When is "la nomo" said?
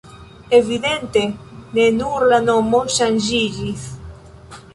2.33-2.81